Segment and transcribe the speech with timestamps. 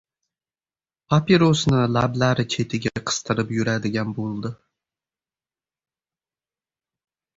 [1.13, 4.53] Papirosni lablari chetiga qistirib yuradigan bo‘ldi.